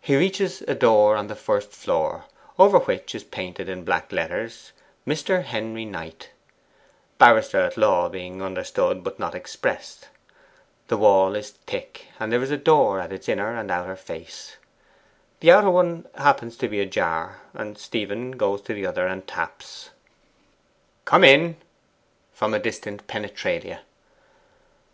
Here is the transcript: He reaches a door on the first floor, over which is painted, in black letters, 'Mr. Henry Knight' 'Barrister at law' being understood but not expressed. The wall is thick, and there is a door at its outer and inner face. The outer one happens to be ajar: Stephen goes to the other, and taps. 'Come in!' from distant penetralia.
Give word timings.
He 0.00 0.16
reaches 0.16 0.62
a 0.62 0.74
door 0.74 1.16
on 1.16 1.26
the 1.26 1.36
first 1.36 1.70
floor, 1.72 2.24
over 2.58 2.78
which 2.78 3.14
is 3.14 3.22
painted, 3.24 3.68
in 3.68 3.84
black 3.84 4.10
letters, 4.10 4.72
'Mr. 5.06 5.42
Henry 5.44 5.84
Knight' 5.84 6.30
'Barrister 7.18 7.60
at 7.60 7.76
law' 7.76 8.08
being 8.08 8.40
understood 8.42 9.04
but 9.04 9.18
not 9.18 9.34
expressed. 9.34 10.08
The 10.88 10.96
wall 10.96 11.34
is 11.34 11.50
thick, 11.50 12.06
and 12.18 12.32
there 12.32 12.42
is 12.42 12.50
a 12.50 12.56
door 12.56 13.00
at 13.00 13.12
its 13.12 13.28
outer 13.28 13.54
and 13.54 13.70
inner 13.70 13.96
face. 13.96 14.56
The 15.40 15.50
outer 15.50 15.68
one 15.68 16.08
happens 16.14 16.56
to 16.56 16.66
be 16.70 16.80
ajar: 16.80 17.42
Stephen 17.74 18.30
goes 18.30 18.62
to 18.62 18.72
the 18.72 18.86
other, 18.86 19.06
and 19.06 19.26
taps. 19.28 19.90
'Come 21.04 21.22
in!' 21.22 21.58
from 22.32 22.58
distant 22.62 23.06
penetralia. 23.08 23.80